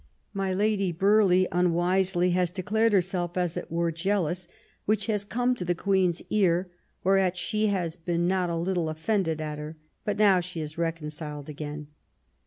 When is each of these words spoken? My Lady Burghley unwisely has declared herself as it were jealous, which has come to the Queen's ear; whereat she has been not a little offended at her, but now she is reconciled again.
My 0.33 0.51
Lady 0.51 0.91
Burghley 0.91 1.47
unwisely 1.51 2.31
has 2.31 2.49
declared 2.49 2.91
herself 2.91 3.37
as 3.37 3.55
it 3.55 3.69
were 3.71 3.91
jealous, 3.91 4.47
which 4.85 5.05
has 5.05 5.23
come 5.23 5.53
to 5.53 5.63
the 5.63 5.75
Queen's 5.75 6.23
ear; 6.31 6.71
whereat 7.03 7.37
she 7.37 7.67
has 7.67 7.97
been 7.97 8.27
not 8.27 8.49
a 8.49 8.55
little 8.57 8.89
offended 8.89 9.39
at 9.39 9.59
her, 9.59 9.77
but 10.03 10.17
now 10.17 10.39
she 10.39 10.59
is 10.59 10.75
reconciled 10.75 11.49
again. 11.49 11.85